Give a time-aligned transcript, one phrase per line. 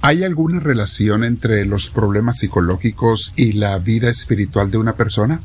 [0.00, 5.40] ¿Hay alguna relación entre los problemas psicológicos y la vida espiritual de una persona?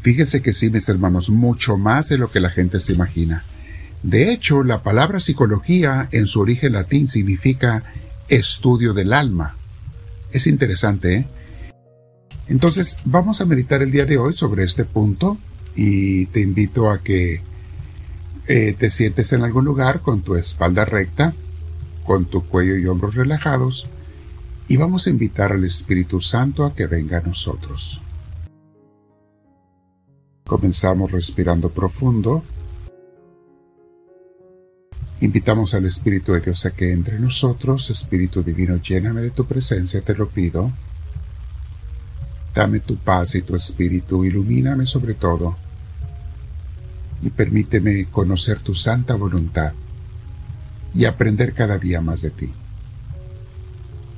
[0.00, 3.44] Fíjense que sí, mis hermanos, mucho más de lo que la gente se imagina.
[4.02, 7.84] De hecho, la palabra psicología en su origen latín significa
[8.28, 9.54] estudio del alma.
[10.32, 11.26] Es interesante, ¿eh?
[12.48, 15.38] Entonces, vamos a meditar el día de hoy sobre este punto
[15.76, 17.40] y te invito a que
[18.48, 21.32] eh, te sientes en algún lugar con tu espalda recta,
[22.04, 23.86] con tu cuello y hombros relajados,
[24.68, 28.00] y vamos a invitar al Espíritu Santo a que venga a nosotros.
[30.44, 32.42] Comenzamos respirando profundo.
[35.20, 37.90] Invitamos al Espíritu de Dios a que entre nosotros.
[37.90, 40.72] Espíritu Divino, lléname de tu presencia, te lo pido.
[42.54, 45.56] Dame tu paz y tu espíritu, ilumíname sobre todo
[47.22, 49.72] y permíteme conocer tu santa voluntad
[50.94, 52.50] y aprender cada día más de ti.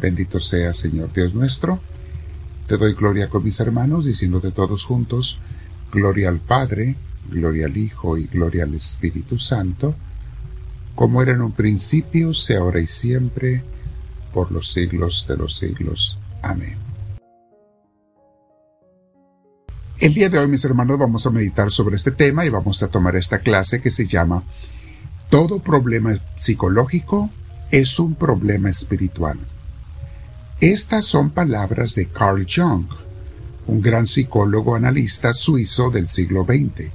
[0.00, 1.80] Bendito sea, Señor Dios nuestro.
[2.66, 5.38] Te doy gloria con mis hermanos, diciendo de todos juntos,
[5.92, 6.96] gloria al Padre,
[7.30, 9.94] gloria al Hijo y gloria al Espíritu Santo,
[10.94, 13.62] como era en un principio, sea ahora y siempre,
[14.32, 16.18] por los siglos de los siglos.
[16.42, 16.76] Amén.
[19.98, 22.88] El día de hoy, mis hermanos, vamos a meditar sobre este tema y vamos a
[22.88, 24.42] tomar esta clase que se llama
[25.32, 27.30] Todo problema psicológico
[27.70, 29.38] es un problema espiritual.
[30.60, 32.84] Estas son palabras de Carl Jung,
[33.66, 36.90] un gran psicólogo analista suizo del siglo XX,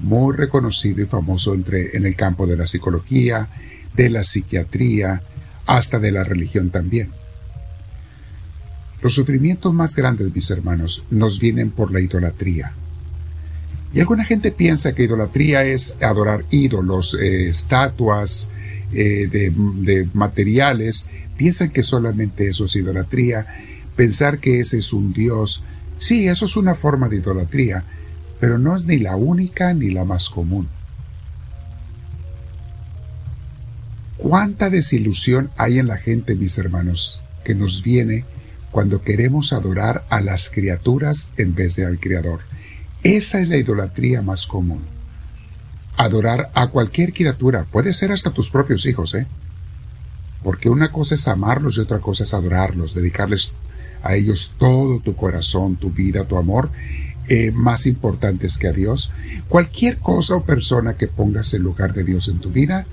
[0.00, 3.48] muy reconocido y famoso entre, en el campo de la psicología,
[3.96, 5.22] de la psiquiatría,
[5.64, 7.08] hasta de la religión también.
[9.00, 12.74] Los sufrimientos más grandes, mis hermanos, nos vienen por la idolatría.
[13.92, 18.48] Y alguna gente piensa que idolatría es adorar ídolos, eh, estatuas
[18.92, 21.06] eh, de, de materiales.
[21.36, 23.46] Piensan que solamente eso es idolatría.
[23.96, 25.62] Pensar que ese es un Dios.
[25.98, 27.84] Sí, eso es una forma de idolatría,
[28.40, 30.68] pero no es ni la única ni la más común.
[34.16, 38.24] ¿Cuánta desilusión hay en la gente, mis hermanos, que nos viene
[38.72, 42.40] cuando queremos adorar a las criaturas en vez de al Creador.
[43.02, 44.82] Esa es la idolatría más común.
[45.96, 49.26] Adorar a cualquier criatura, puede ser hasta tus propios hijos, ¿eh?
[50.42, 53.52] Porque una cosa es amarlos y otra cosa es adorarlos, dedicarles
[54.02, 56.70] a ellos todo tu corazón, tu vida, tu amor,
[57.28, 59.10] eh, más importantes que a Dios.
[59.48, 62.86] Cualquier cosa o persona que pongas en lugar de Dios en tu vida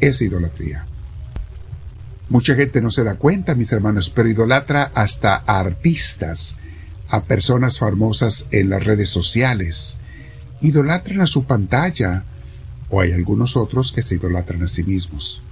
[0.00, 0.86] es idolatría.
[2.30, 6.56] Mucha gente no se da cuenta, mis hermanos, pero idolatra hasta artistas,
[7.10, 9.98] a personas famosas en las redes sociales.
[10.60, 12.24] Idolatran a su pantalla,
[12.88, 15.42] o hay algunos otros que se idolatran a sí mismos.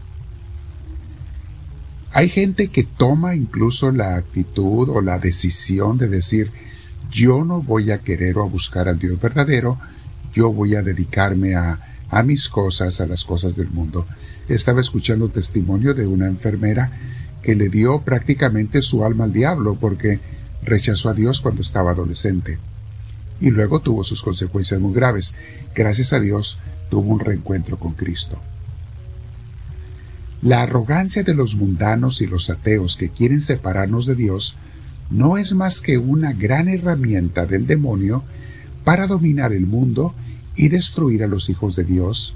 [2.13, 6.51] Hay gente que toma incluso la actitud o la decisión de decir,
[7.11, 9.79] yo no voy a querer o a buscar al Dios verdadero,
[10.33, 11.79] yo voy a dedicarme a,
[12.11, 14.07] a mis cosas, a las cosas del mundo
[14.55, 16.91] estaba escuchando testimonio de una enfermera
[17.43, 20.21] que le dio prácticamente su alma al diablo porque
[20.69, 22.59] rechazó a Dios cuando estaba adolescente.
[23.41, 25.35] Y luego tuvo sus consecuencias muy graves.
[25.75, 26.59] Gracias a Dios
[26.91, 28.39] tuvo un reencuentro con Cristo.
[30.43, 34.57] La arrogancia de los mundanos y los ateos que quieren separarnos de Dios
[35.11, 38.23] no es más que una gran herramienta del demonio
[38.85, 40.15] para dominar el mundo
[40.55, 42.35] y destruir a los hijos de Dios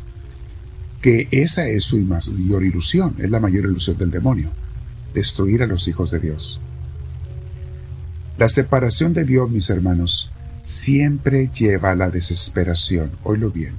[1.00, 4.50] que esa es su mayor ilusión, es la mayor ilusión del demonio,
[5.14, 6.60] destruir a los hijos de Dios.
[8.38, 10.30] La separación de Dios, mis hermanos,
[10.64, 13.74] siempre lleva a la desesperación, oílo bien.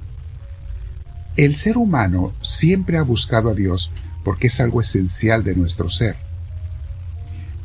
[1.36, 3.90] El ser humano siempre ha buscado a Dios
[4.22, 6.16] porque es algo esencial de nuestro ser.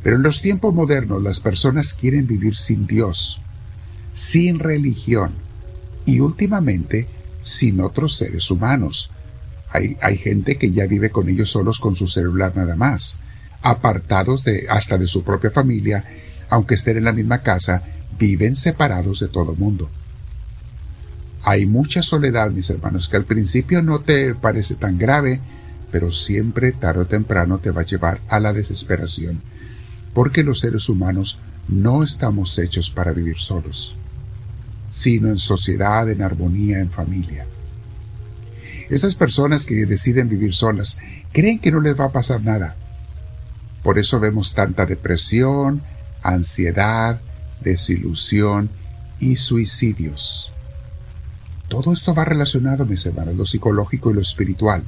[0.01, 3.41] Pero en los tiempos modernos las personas quieren vivir sin Dios,
[4.13, 5.31] sin religión
[6.05, 7.07] y últimamente
[7.41, 9.11] sin otros seres humanos,
[9.71, 13.19] hay, hay gente que ya vive con ellos solos con su celular nada más,
[13.61, 16.03] apartados de hasta de su propia familia,
[16.49, 17.83] aunque estén en la misma casa,
[18.17, 19.89] viven separados de todo mundo.
[21.43, 25.39] Hay mucha soledad, mis hermanos, que al principio no te parece tan grave,
[25.91, 29.41] pero siempre, tarde o temprano, te va a llevar a la desesperación,
[30.13, 33.95] porque los seres humanos no estamos hechos para vivir solos,
[34.91, 37.45] sino en sociedad, en armonía, en familia.
[38.89, 40.97] Esas personas que deciden vivir solas
[41.31, 42.75] creen que no les va a pasar nada.
[43.83, 45.83] Por eso vemos tanta depresión,
[46.23, 47.19] ansiedad,
[47.61, 48.69] desilusión
[49.19, 50.51] y suicidios.
[51.67, 54.83] Todo esto va relacionado, mis hermanos, lo psicológico y lo espiritual.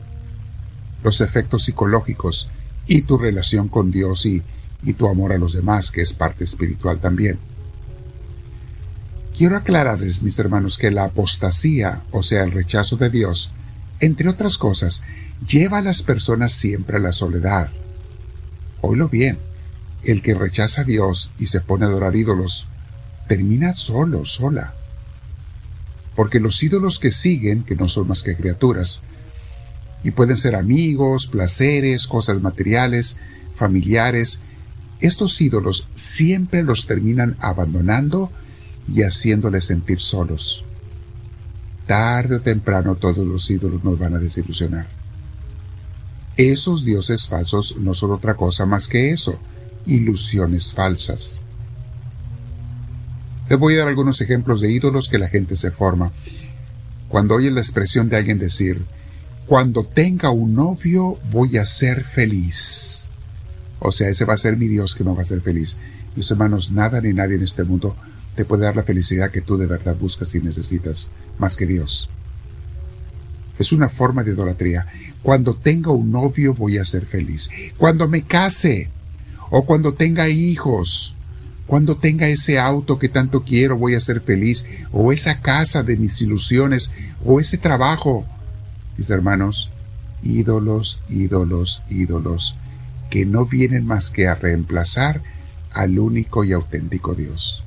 [1.04, 2.50] Los efectos psicológicos
[2.88, 4.44] y tu relación con Dios y,
[4.98, 7.38] tu amor a los demás, que es parte espiritual también.
[9.38, 13.52] Quiero aclararles, mis hermanos, que la apostasía, o sea, el rechazo de Dios,
[14.00, 15.04] entre otras cosas,
[15.48, 17.70] lleva a las personas siempre a la soledad.
[18.82, 19.38] Oílo bien,
[20.04, 22.68] el que rechaza a Dios y se pone a adorar ídolos,
[23.28, 24.74] termina solo, sola.
[26.16, 29.02] Porque los ídolos que siguen, que no son más que criaturas,
[30.04, 33.16] y pueden ser amigos, placeres, cosas materiales,
[33.56, 34.40] familiares,
[35.00, 38.32] estos ídolos siempre los terminan abandonando
[38.92, 40.64] y haciéndoles sentir solos.
[41.88, 44.88] Tarde o temprano todos los ídolos nos van a desilusionar.
[46.38, 49.38] Esos dioses falsos no son otra cosa más que eso,
[49.86, 51.40] ilusiones falsas.
[53.50, 56.12] Les voy a dar algunos ejemplos de ídolos que la gente se forma.
[57.10, 58.82] Cuando oye la expresión de alguien decir,
[59.46, 63.06] cuando tenga un novio voy a ser feliz.
[63.80, 65.76] O sea, ese va a ser mi Dios que no va a ser feliz.
[66.16, 67.96] Mis hermanos, nada ni nadie en este mundo
[68.36, 72.10] te puede dar la felicidad que tú de verdad buscas y necesitas, más que Dios.
[73.60, 74.88] Es una forma de idolatría.
[75.22, 77.50] Cuando tenga un novio voy a ser feliz.
[77.78, 78.90] Cuando me case,
[79.52, 81.14] o cuando tenga hijos,
[81.68, 85.98] cuando tenga ese auto que tanto quiero voy a ser feliz, o esa casa de
[85.98, 86.92] mis ilusiones,
[87.24, 88.26] o ese trabajo.
[88.98, 89.70] Mis hermanos,
[90.24, 92.56] ídolos, ídolos, ídolos,
[93.10, 95.22] que no vienen más que a reemplazar
[95.74, 97.64] al único y auténtico Dios.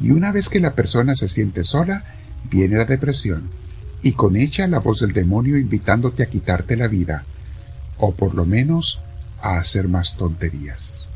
[0.00, 2.04] Y una vez que la persona se siente sola,
[2.50, 3.44] viene la depresión,
[4.02, 7.24] y con ella la voz del demonio invitándote a quitarte la vida,
[7.98, 9.00] o por lo menos
[9.44, 11.06] a hacer más tonterías.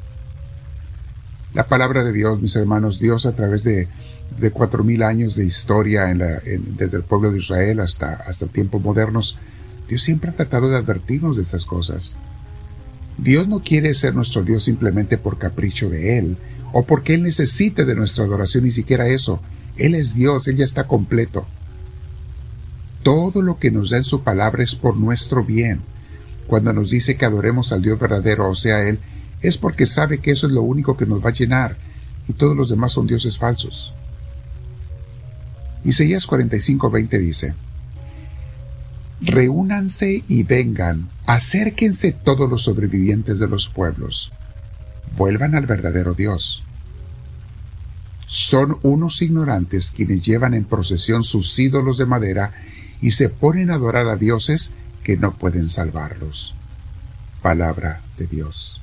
[1.54, 3.88] La palabra de Dios, mis hermanos, Dios a través de,
[4.38, 9.38] de cuatro mil años de historia desde el pueblo de Israel hasta, hasta tiempos modernos,
[9.88, 12.14] Dios siempre ha tratado de advertirnos de estas cosas.
[13.16, 16.36] Dios no quiere ser nuestro Dios simplemente por capricho de Él,
[16.72, 19.40] o porque Él necesite de nuestra adoración, ni siquiera eso.
[19.78, 21.46] Él es Dios, Él ya está completo.
[23.02, 25.80] Todo lo que nos da en su palabra es por nuestro bien.
[26.48, 28.98] Cuando nos dice que adoremos al Dios verdadero, o sea, Él,
[29.40, 31.76] es porque sabe que eso es lo único que nos va a llenar,
[32.26, 33.94] y todos los demás son dioses falsos.
[35.84, 37.54] Isaías 45:20 dice,
[39.20, 44.32] Reúnanse y vengan, acérquense todos los sobrevivientes de los pueblos
[45.16, 46.62] vuelvan al verdadero Dios.
[48.26, 52.52] Son unos ignorantes quienes llevan en procesión sus ídolos de madera
[53.00, 54.70] y se ponen a adorar a dioses
[55.08, 56.52] que no pueden salvarlos.
[57.40, 58.78] Palabra de Dios.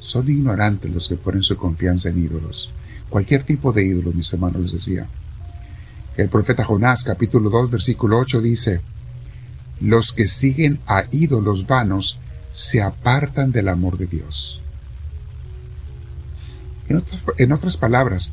[0.00, 2.70] Son ignorantes los que ponen su confianza en ídolos.
[3.08, 5.08] Cualquier tipo de ídolo, mis hermanos, les decía.
[6.16, 8.82] El profeta Jonás, capítulo 2, versículo 8, dice,
[9.80, 12.18] Los que siguen a ídolos vanos
[12.52, 14.60] se apartan del amor de Dios.
[17.36, 18.32] En otras, palabras,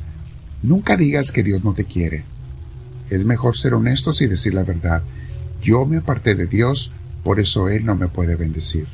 [0.62, 2.22] nunca digas que Dios no te quiere.
[3.08, 5.02] Es mejor ser honestos y decir la verdad.
[5.60, 8.86] Yo me aparté de Dios, por eso Él no me puede bendecir.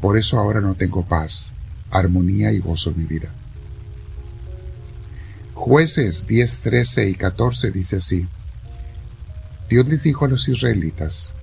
[0.00, 1.50] Por eso ahora no tengo paz,
[1.90, 3.30] armonía y gozo en mi vida.
[5.54, 8.26] Jueces 10, 13 y 14 dice así.
[9.68, 11.34] Dios les dijo a los israelitas,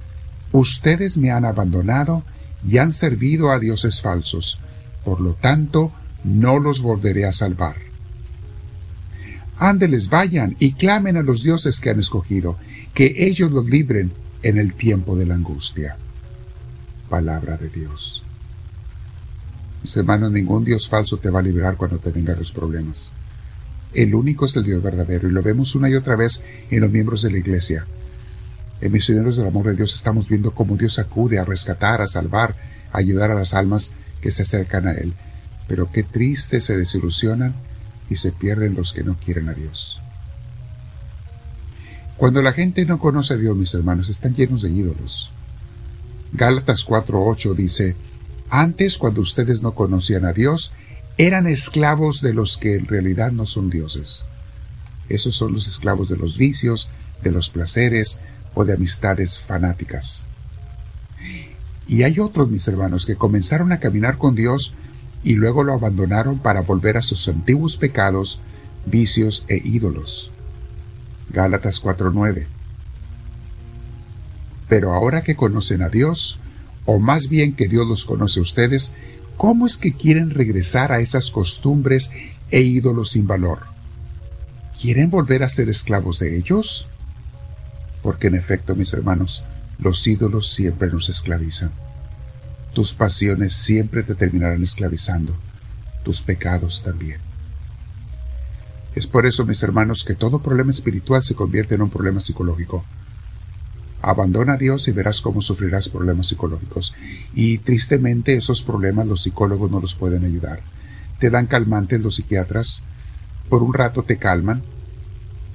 [0.51, 2.23] Ustedes me han abandonado
[2.65, 4.59] y han servido a dioses falsos,
[5.03, 5.91] por lo tanto
[6.23, 7.75] no los volveré a salvar.
[9.57, 12.57] Ándeles, vayan y clamen a los dioses que han escogido,
[12.93, 14.11] que ellos los libren
[14.45, 15.97] en el tiempo de la angustia.
[17.09, 18.23] Palabra de Dios.
[19.81, 23.11] Mis hermanos, ningún Dios falso te va a librar cuando te vengan los problemas.
[23.93, 26.91] El único es el Dios verdadero y lo vemos una y otra vez en los
[26.91, 27.85] miembros de la iglesia.
[28.81, 32.55] En Misioneros del Amor de Dios estamos viendo cómo Dios acude a rescatar, a salvar,
[32.91, 35.13] a ayudar a las almas que se acercan a Él
[35.67, 37.53] pero qué triste se desilusionan
[38.09, 39.99] y se pierden los que no quieren a Dios.
[42.17, 45.29] Cuando la gente no conoce a Dios, mis hermanos, están llenos de ídolos.
[46.31, 47.95] Gálatas 4:8 dice,
[48.49, 50.71] antes cuando ustedes no conocían a Dios,
[51.17, 54.23] eran esclavos de los que en realidad no son dioses.
[55.09, 56.89] Esos son los esclavos de los vicios,
[57.23, 58.19] de los placeres
[58.53, 60.23] o de amistades fanáticas.
[61.87, 64.73] Y hay otros, mis hermanos, que comenzaron a caminar con Dios
[65.23, 68.39] y luego lo abandonaron para volver a sus antiguos pecados,
[68.85, 70.31] vicios e ídolos.
[71.35, 72.47] Gálatas 4:9.
[74.69, 76.39] Pero ahora que conocen a Dios,
[76.85, 78.93] o más bien que Dios los conoce a ustedes,
[79.35, 82.09] ¿cómo es que quieren regresar a esas costumbres
[82.51, 83.59] e ídolos sin valor?
[84.81, 86.87] ¿Quieren volver a ser esclavos de ellos?
[88.01, 89.43] Porque en efecto, mis hermanos,
[89.77, 91.71] los ídolos siempre nos esclavizan.
[92.73, 95.35] Tus pasiones siempre te terminarán esclavizando,
[96.03, 97.24] tus pecados también.
[98.95, 102.85] Es por eso, mis hermanos, que todo problema espiritual se convierte en un problema psicológico.
[104.01, 106.93] Abandona a Dios y verás cómo sufrirás problemas psicológicos.
[107.33, 110.61] Y tristemente esos problemas los psicólogos no los pueden ayudar.
[111.19, 112.83] Te dan calmantes los psiquiatras,
[113.49, 114.63] por un rato te calman,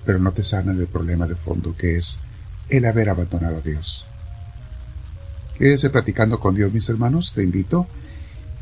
[0.05, 2.19] pero no te sanan el problema de fondo que es
[2.69, 4.05] el haber abandonado a Dios.
[5.59, 7.87] Quédese platicando con Dios, mis hermanos, te invito.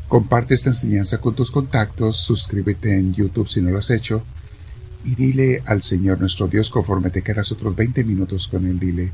[0.07, 4.23] Comparte esta enseñanza con tus contactos, suscríbete en YouTube si no lo has hecho
[5.05, 9.11] y dile al Señor nuestro Dios conforme te quedas otros 20 minutos con él, dile,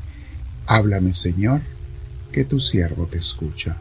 [0.66, 1.60] háblame Señor,
[2.32, 3.76] que tu siervo te escucha.